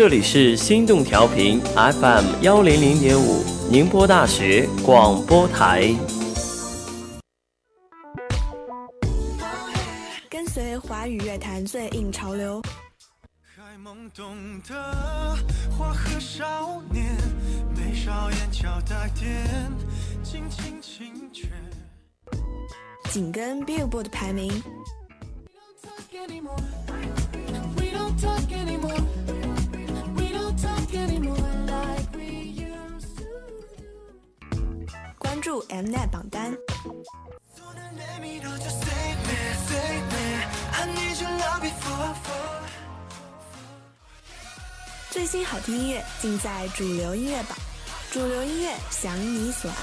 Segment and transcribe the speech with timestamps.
[0.00, 5.94] 这里是心动调频 FM 幺零零点五，宁波大学广播台。
[10.30, 12.62] 跟随华语乐坛最硬潮流，
[13.54, 14.34] 还懵懂
[14.66, 15.36] 的
[15.76, 17.04] 花和少年，
[17.76, 19.46] 眉梢眼角带点。
[23.10, 24.50] 紧跟 Billboard 排名，
[35.50, 36.56] 注 Mnet 榜单。
[45.10, 47.58] 最新好听音乐尽在主流音乐榜，
[48.12, 49.74] 主流音乐想你所爱。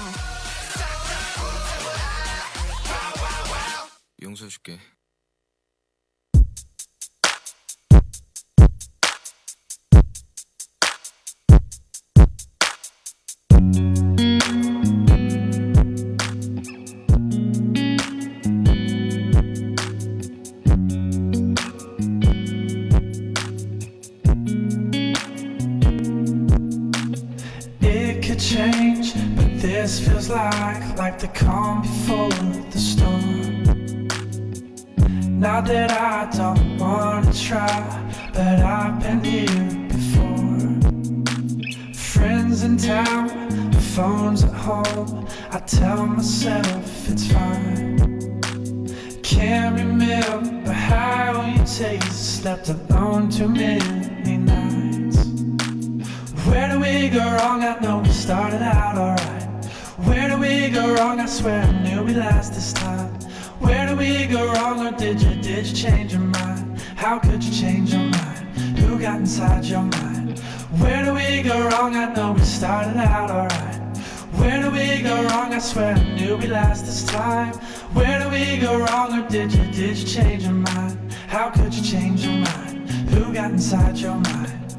[61.38, 63.14] Swear I knew we last this time.
[63.60, 64.84] Where do we go wrong?
[64.84, 66.80] Or did you, did you change your mind?
[66.96, 68.58] How could you change your mind?
[68.80, 70.40] Who got inside your mind?
[70.80, 71.94] Where do we go wrong?
[71.94, 73.96] I know we started out alright.
[74.40, 75.54] Where do we go wrong?
[75.54, 77.54] I swear I knew we last this time.
[77.94, 79.20] Where do we go wrong?
[79.20, 81.12] Or did you, did you change your mind?
[81.28, 82.90] How could you change your mind?
[83.10, 84.77] Who got inside your mind?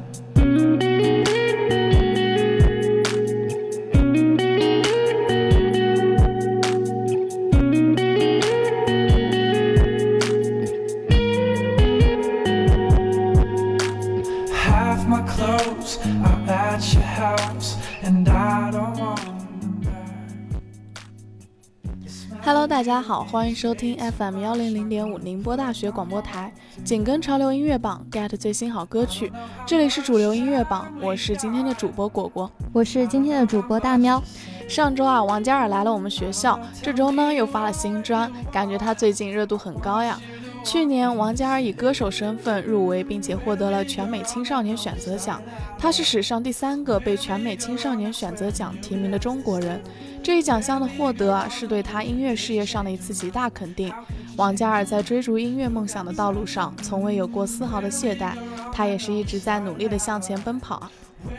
[22.80, 26.50] 大家好，欢迎收听 FM 幺零零点五宁波大学广播台，
[26.82, 29.30] 紧跟潮流音乐榜 get 最新好歌曲。
[29.66, 32.50] 这里是主流音乐榜，我是今天的主播果果。
[32.72, 34.22] 我是今天的主播大喵。
[34.66, 40.18] 上周啊，王嘉尔来了我们学校，这周呢又发了新专，感觉他最近热度很高呀。
[40.62, 45.42] 去年，王嘉尔以歌手身份入围，并且获得了全美青少年选择奖。
[45.78, 49.80] 他是史上第三个被全美青少年选择奖提名的中国人。
[50.22, 53.92] 这一奖项的获得啊，是对他音乐事业上的一次极大肯定。
[54.36, 58.34] 王嘉尔在追逐音乐梦想的道路上，从未有过丝毫的懈怠，
[58.72, 60.88] 他也是一直在努力地向前奔跑。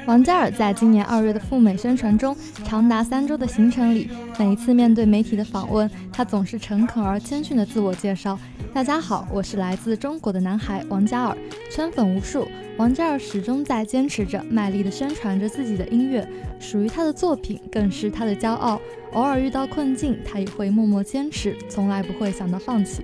[0.08, 8.38] 王嘉尔在今年二月的赴美宣传中，长达三周的行程里，每一次面对媒体的访问，他总是诚恳而谦逊的自我介绍
[8.74, 11.38] ：“大家好，我是来自中国的男孩王嘉尔，
[11.72, 12.48] 圈粉无数。”
[12.78, 16.28] 王嘉尔始终在坚持着，卖力地宣传着自己的音乐，
[16.60, 18.82] 属于他的作品更是他的骄傲。
[19.14, 23.04] 偶尔遇到困境，他也会默默坚持，从来不会想到放弃。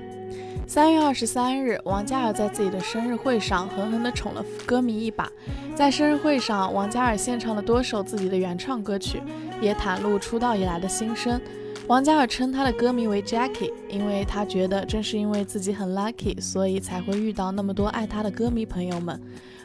[0.68, 5.32] 三月二十三日，王嘉尔在自己的生日会上狠狠地宠了歌迷一把。
[5.74, 9.24] 在生日会上，王嘉尔献唱了多首自己的原创歌曲，
[9.62, 11.40] 也袒露出道以来的心声。
[11.88, 19.18] 王嘉尔称他的歌迷为 Jackie，因为他觉得正是因为自己很 lucky，所以才会遇到那么多爱他的歌迷朋友们。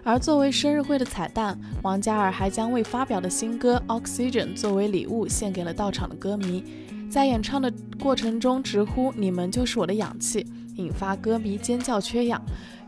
[0.04, 6.62] 而作为生日会的彩蛋，王嘉尔还将未发表的新歌《Oxygen》作为礼物献给了到场的歌迷。
[7.10, 7.70] 在演唱的
[8.00, 10.46] 过程中，直呼“你们就是我的氧气”，
[10.76, 12.40] 引发歌迷尖叫缺氧。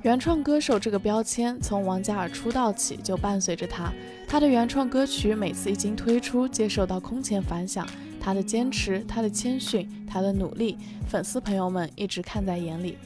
[0.03, 3.93] 原创歌手这个标签从王嘉尔出道起就伴随着他，
[4.29, 7.87] 他的原创歌曲每次一经推出，接受到空前反响。
[8.21, 12.97] 他的坚持，他的谦逊，他的努力，粉丝朋友们一直看在眼里。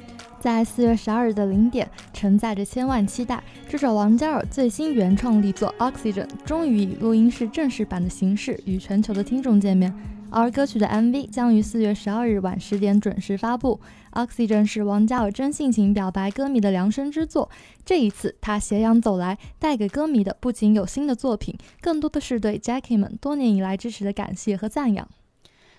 [0.41, 9.93] 在四月十二日的零点，承载着千万期待，这首王嘉尔最新原创力作《Oxygen》终于以录音室正式版的形式与全球的听众见面。
[10.31, 13.81] 而歌曲的 MV 将于四月十二日晚十点准时发布。
[14.13, 17.51] Oxygen 是王嘉尔真性情表白歌迷的量身之作。
[17.85, 25.09] 这一次，他斜阳走来，带给歌迷的不仅有新的作品，更多的是对 Jackie 们多年以来支持的感谢和赞扬。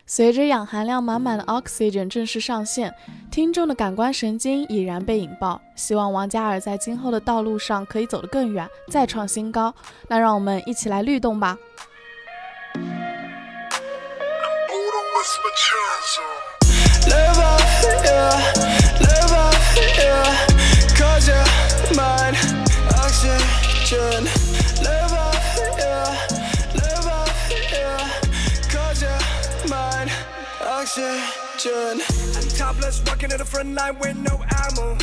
[0.06, 2.92] 随着氧含量满满的 Oxygen 正式上线，
[3.30, 5.62] 听众的感官神经已然被引爆。
[5.76, 9.72] 希望王嘉尔在今后的道路上可以走得更远，再创新高。
[10.08, 11.56] 那让我们一起来律动吧！
[30.98, 32.02] Oxygen.
[32.36, 34.98] I'm topless, walking to the front line with no ammo.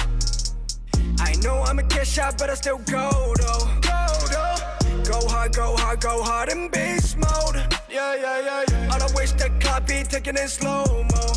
[1.21, 3.67] I know I'm a cash shot, but I still go though.
[3.81, 5.03] Go though.
[5.05, 7.57] Go hard, go hard, go hard in beast mode.
[7.91, 8.95] Yeah, yeah, yeah, yeah.
[8.95, 11.33] On a wish the copy, taking it slow mo.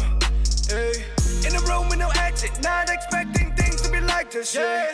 [0.68, 1.19] Hey.
[1.50, 4.54] In a room with no exit, not expecting things to be like this.
[4.54, 4.94] Yeah.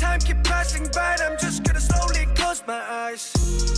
[0.00, 3.30] Time keep passing by, I'm just gonna slowly close my eyes.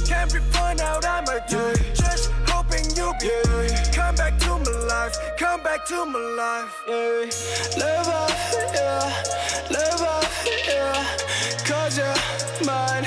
[0.07, 1.75] Can't be fun out, I'm a yeah.
[1.93, 3.91] Just hoping you'll be yeah.
[3.93, 6.73] Come back to my life, come back to my life.
[6.87, 7.83] Yeah.
[7.83, 8.31] Live up,
[8.73, 9.23] yeah.
[9.71, 10.25] Live up,
[10.69, 11.17] yeah.
[11.67, 12.15] Cause you're
[12.65, 13.07] mine,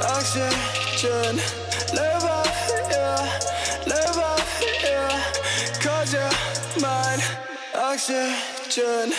[0.00, 1.36] oxygen.
[1.94, 2.35] Live up,
[8.08, 9.10] oxygen.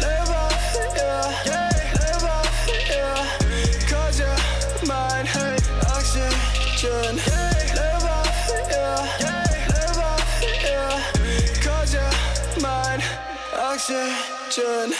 [0.00, 0.52] Live up,
[0.94, 1.42] yeah.
[1.98, 2.46] Live up,
[2.88, 3.26] yeah.
[3.88, 5.26] Cause you're mine,
[5.86, 7.16] oxygen.
[7.74, 8.26] Live up,
[8.70, 9.02] yeah.
[9.74, 10.20] Live up,
[10.62, 11.02] yeah.
[11.62, 13.02] Cause you're mine,
[13.56, 14.94] oxygen.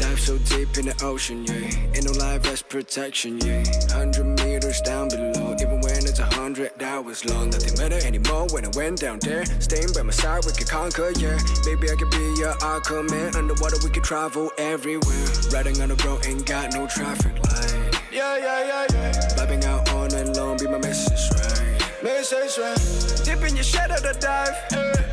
[0.00, 1.94] Dive so deep in the ocean, yeah.
[1.94, 3.62] Ain't no life as protection, yeah.
[3.92, 6.49] Hundred meters down below, even when it's a hundred
[6.90, 7.50] hours long.
[7.50, 9.44] Nothing matter anymore when I went down there.
[9.60, 11.38] Staying by my side, we could conquer, yeah.
[11.64, 13.34] Maybe I could be your Aquaman.
[13.36, 15.26] Underwater, we could travel everywhere.
[15.52, 17.94] Riding on the road, ain't got no traffic light.
[18.12, 19.12] Yeah, yeah, yeah, yeah.
[19.36, 22.02] Vibing out on and long, be my message, right?
[22.02, 23.24] Message, right?
[23.24, 24.56] Deep in your shadow to dive.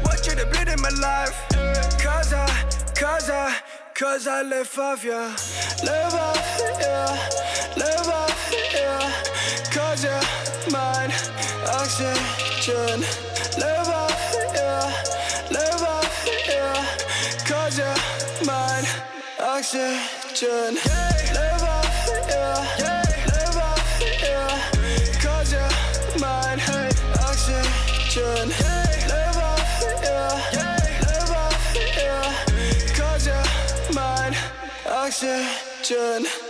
[0.04, 1.38] Want you to bleed in my life.
[2.02, 2.48] Cause I,
[2.96, 3.56] cause I,
[3.94, 5.36] cause I live off ya.
[5.84, 6.38] Live up,
[6.82, 7.30] yeah.
[7.78, 8.32] Live up,
[8.74, 9.14] yeah.
[9.72, 10.97] Cause you're mine.
[11.88, 13.00] Oxygen.
[13.58, 14.12] Live up,
[14.54, 14.92] yeah.
[15.50, 16.06] Live up,
[16.46, 16.86] yeah.
[17.46, 17.96] Cause you're
[18.46, 18.84] mine.
[19.40, 20.76] Oxygen.
[21.34, 21.86] Live up,
[22.28, 22.60] yeah.
[23.32, 23.80] Live up,
[24.22, 24.60] yeah.
[25.24, 26.60] Cause you're mine.
[27.24, 28.50] Oxygen.
[29.08, 29.60] Live up,
[30.04, 30.42] yeah.
[31.08, 31.54] Live up,
[31.96, 32.34] yeah.
[32.98, 34.36] Cause you're mine.
[34.86, 36.47] Oxygen.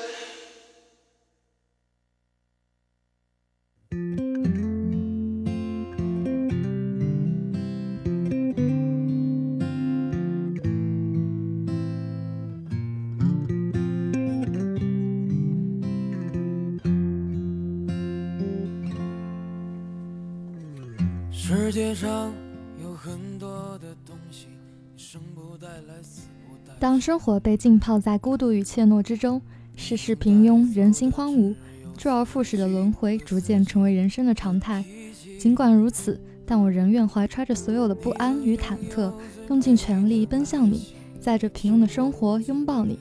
[27.07, 29.41] 生活被浸泡在孤独与怯懦之中，
[29.77, 31.55] 世事平庸，人心荒芜，
[31.95, 34.83] 周而复始的轮回逐渐成为人生的常态。
[35.39, 39.09] 尽管如此，但我仍愿怀揣着所有的不安与忐忑，
[39.47, 42.99] 用尽全力奔向你，在这平庸的生活拥抱你。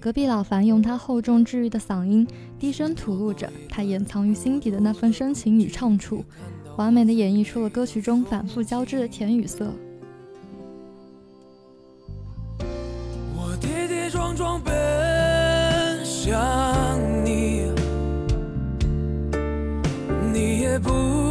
[0.00, 2.26] 隔壁老樊用他厚重治愈的嗓音，
[2.58, 6.24] 低声吐露着他掩藏于心底的那份深情与唱处，
[6.78, 9.70] 完美的演绎出了歌曲中反复交织的甜与涩。
[14.12, 17.72] 撞撞奔向你，
[20.30, 21.21] 你也不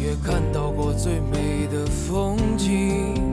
[0.00, 3.25] 也看到过最美的风景。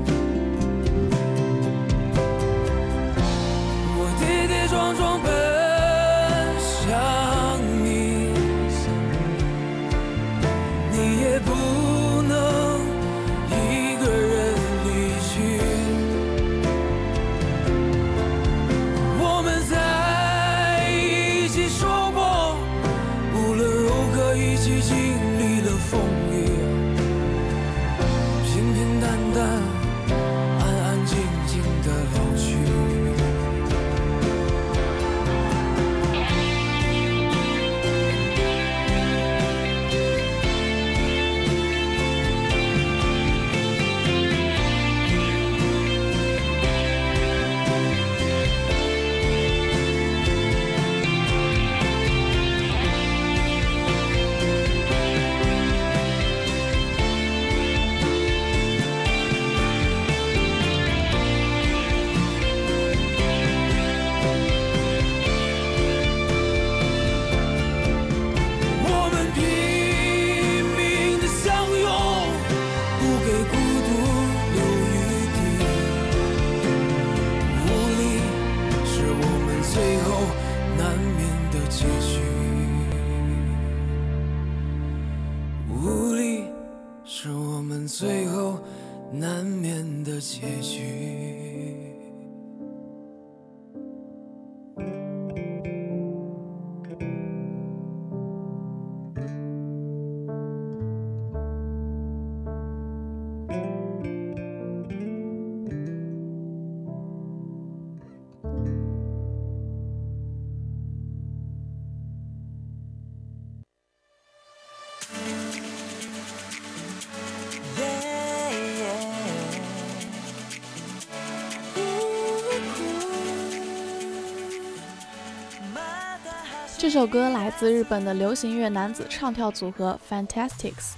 [126.94, 130.92] 这首歌来自日本的流行乐男子唱跳组合 Fantastics。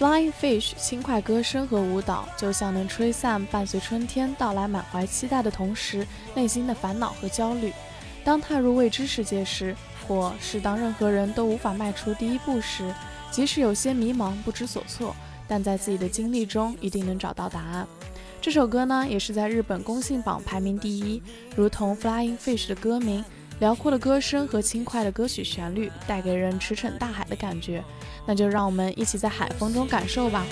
[0.00, 7.74] Flying Fish 轻快歌声和舞蹈，就像能吹散伴随春天到来满怀期待的同时内心的烦恼和焦虑。
[8.24, 9.76] 当踏入未知世界时，
[10.08, 12.94] 或是当任何人都无法迈出第一步时，
[13.30, 15.14] 即使有些迷茫不知所措，
[15.46, 17.86] 但在自己的经历中一定能找到答案。
[18.40, 21.22] 这首歌呢，也是在日本公信榜排名第一，
[21.54, 23.22] 如同 Flying Fish 的歌名。
[23.60, 27.82] 辽阔的歌声和轻快的歌曲旋律，带给人驰骋大海的感觉。
[28.26, 30.44] 那就让我们一起在海风中感受吧。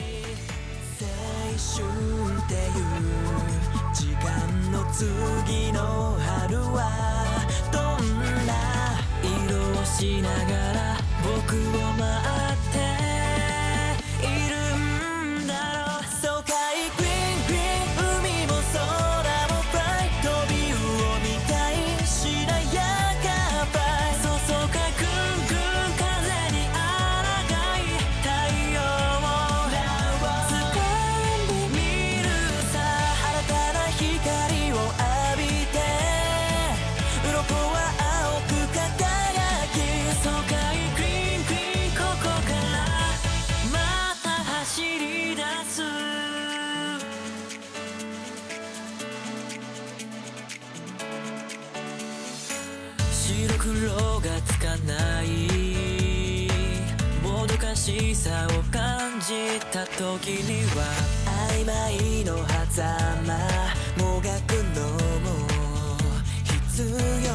[59.96, 60.84] 時には
[61.50, 62.96] 曖昧の狭
[63.26, 63.36] 間
[64.02, 64.80] もがくの
[65.20, 65.28] も
[66.44, 67.28] 必要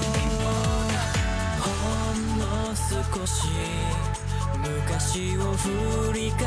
[1.62, 1.66] ほ
[2.14, 2.44] んの
[2.76, 3.48] 少し
[4.58, 6.42] 昔を振り返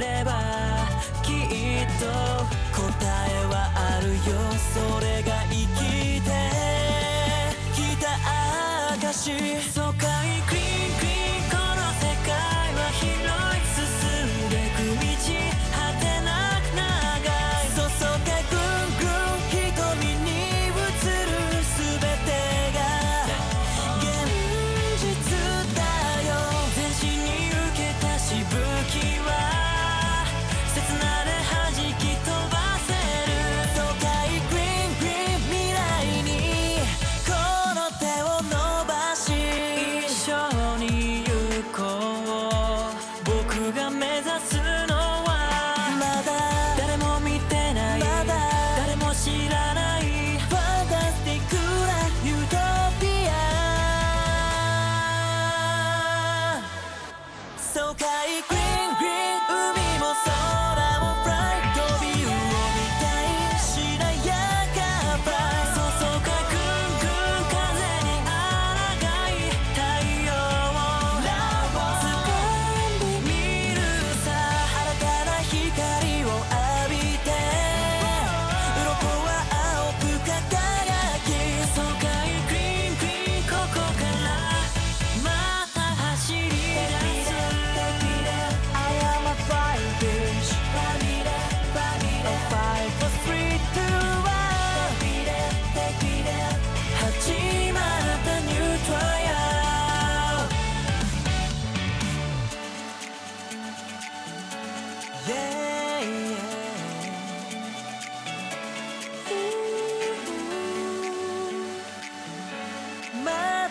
[0.00, 0.30] れば
[1.22, 2.06] きっと
[2.80, 2.88] 答
[3.28, 4.20] えはあるよ
[4.72, 6.30] それが生きて
[7.74, 8.04] きた
[8.94, 10.73] 証そうかいクリ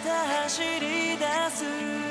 [0.03, 2.02] た走り出す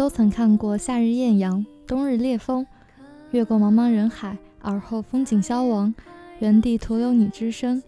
[0.00, 2.66] 都曾看过夏日艳阳，冬日烈风，
[3.32, 5.94] 越过茫茫人海，而后风景消亡，
[6.38, 7.82] 原地徒留你之身。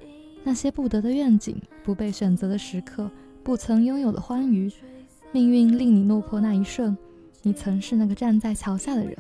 [0.45, 3.11] 那些不得的愿景，不被选择的时刻，
[3.43, 4.71] 不曾拥有的欢愉，
[5.33, 6.95] 命运令你落魄那一瞬，
[7.41, 9.17] 你曾是那个站在桥下的人。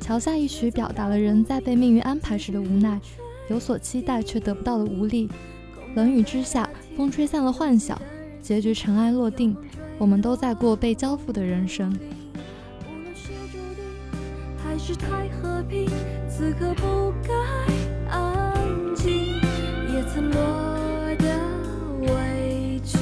[0.00, 3.00] 桥下一曲表达了人在被命运安排时的无奈，
[3.50, 5.28] 有所期待却得不到的无力。
[5.96, 8.00] 冷雨之下，风吹散了幻想，
[8.40, 9.56] 结局尘埃落定，
[9.98, 11.90] 我们都在过被交付的人生。
[12.86, 13.84] 无论是注定
[14.62, 15.88] 还是太和平，
[16.28, 17.34] 此刻不该
[18.10, 19.36] 安静。
[19.94, 20.36] 也曾落
[21.16, 21.40] 得
[22.12, 22.98] 委屈，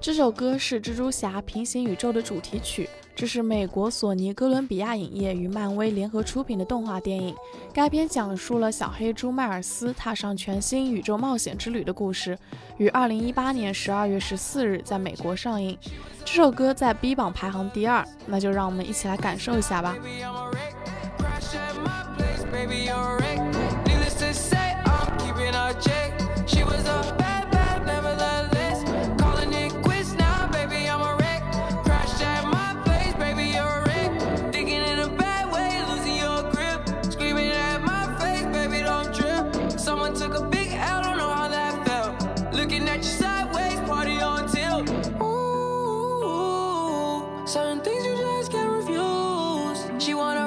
[0.00, 2.88] 这首歌是《蜘蛛侠：平行宇宙》的主题曲，
[3.22, 7.32] 这是美国索尼哥伦比亚影业与漫威联合出品的动画电影。
[7.72, 12.36] 该片讲述了小黑猪迈尔斯踏上全新宇宙冒险之旅的故事，
[12.78, 15.78] 于二零一八年十二月十四日在美国上映。
[16.24, 19.96] 这首歌在 B 榜排行第二，那就让我们一起来感受一下吧。
[47.52, 50.02] Certain things you just can't refuse.
[50.02, 50.41] She wanna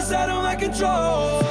[0.00, 1.49] inside of my control.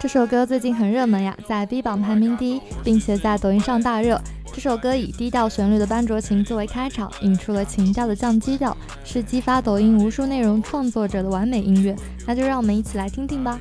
[0.00, 4.18] 这首歌最近很热门呀，在 B 榜排名第一，并且在抖音上大热。
[4.50, 11.94] 这首歌以低调旋律的班卓琴作为开场，引出了情调的降基调，是激发抖音无数内容创作者的完美音乐。
[12.26, 13.60] 那就让我们一起来听听吧。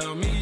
[0.00, 0.37] Tell me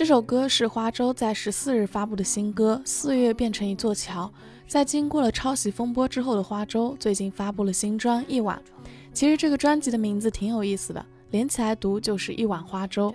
[0.00, 4.24] 这首歌是花粥在十四日发布的新歌《四月变成一座桥》。
[4.66, 8.58] 在经过了抄袭风波之后的花粥，最近发布了新专《一碗》。
[9.12, 13.14] 其实这个专辑的名字挺有意思的，连起来读就是一碗花粥。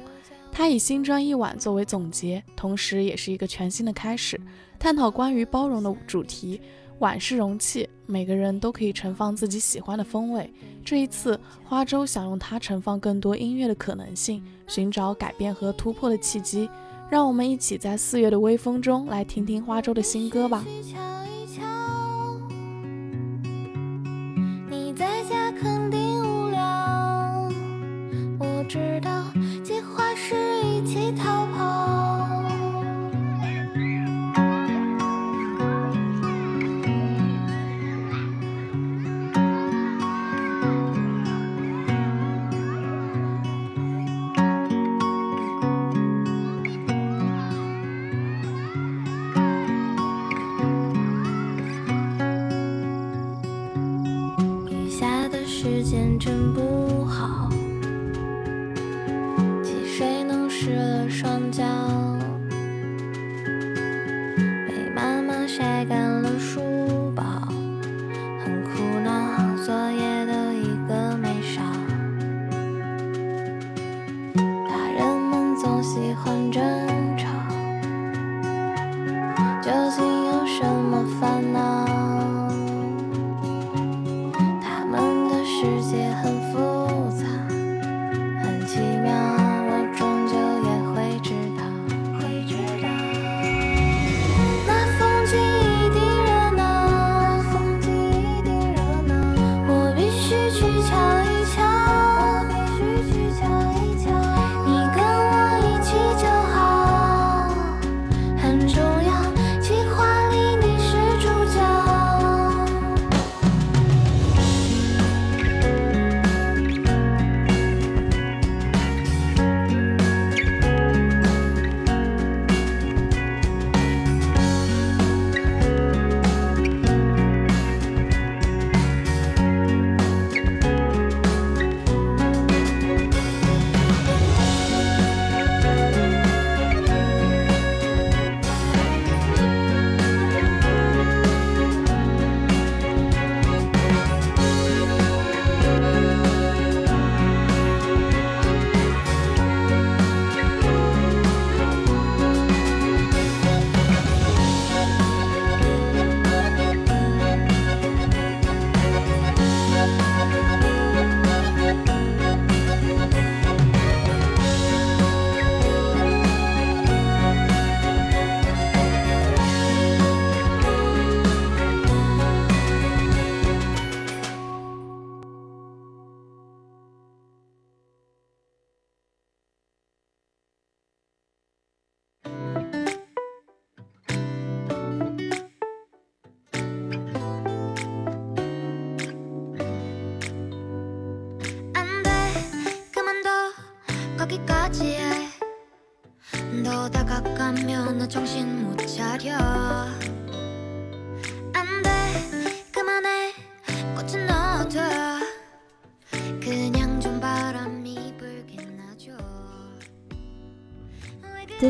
[0.51, 4.39] 它以新专《一碗》作为总结，同时也是一个全新的开始，
[4.77, 6.61] 探讨关于包容的主题。
[6.99, 10.51] 碗是容器，每个人都可以盛放自己喜欢的风味。
[10.83, 16.69] 这一次，花粥想用它盛放更多音乐的可能性，寻找改变和突破的契机。
[17.09, 20.65] 让我们一起在四月的微风中来听听花粥的新歌吧。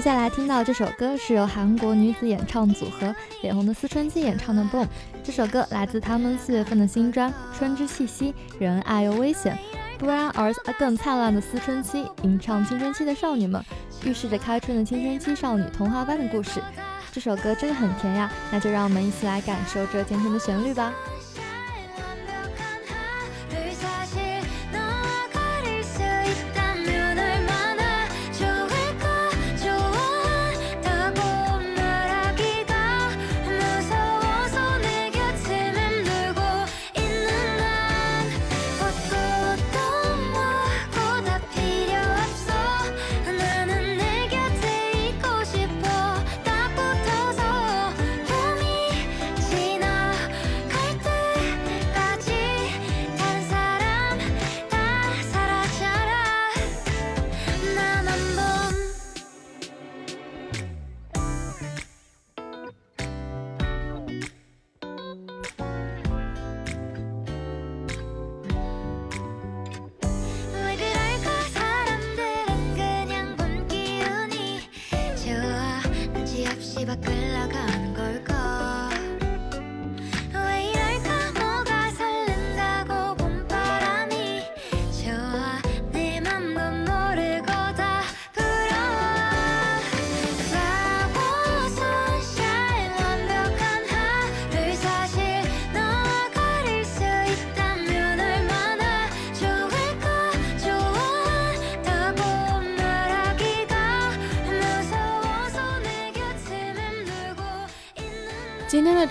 [0.06, 4.84] 下来听到这首歌是由韩国女子演唱组合脸红的思春期演唱的《Boom》。
[5.24, 9.58] 这首歌来自他们四月份的新专《春之气息》，人爱又危险，
[9.98, 13.60] 不然而更灿烂的思春期，吟唱青春期的少女们，
[14.04, 16.62] 预示着开春的青春期少女童话般的故事。
[17.12, 20.94] 这首歌真的很甜呀，那就让我们一起来感受这甜甜的旋律吧。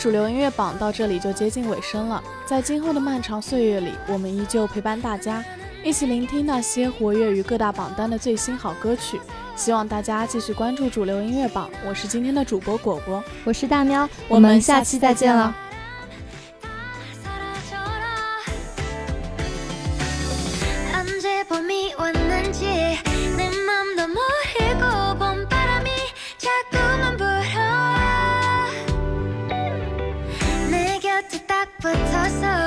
[0.05, 5.43] 主流音乐榜到这里就接近尾声了，在今后的漫长岁月里，我们依旧陪伴大家，
[5.83, 9.19] 一起聆听那些活跃于各大榜单的最新好歌曲。
[9.57, 15.57] 希望大家继续关注主流音乐榜，我是今天的主播果果，我是大喵，我我们下下期再见了。
[32.25, 32.64] yourself